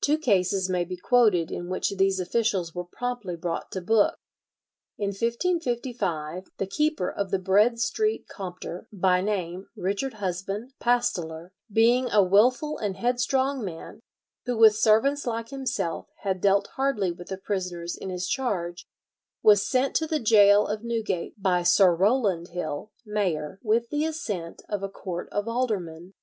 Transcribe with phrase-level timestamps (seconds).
[0.00, 4.18] Two cases may be quoted in which these officials were promptly brought to book.
[4.98, 12.08] In 1555 the keeper of the Bread Street Compter, by name Richard Husband, pasteler, "being
[12.12, 13.98] a willful and headstrong man,"
[14.46, 18.86] who, with servants like himself, had dealt hardly with the prisoners in his charge,
[19.42, 24.62] was sent to the gaol of Newgate by Sir Rowland Hill, mayor, with the assent
[24.68, 26.14] of a court of aldermen.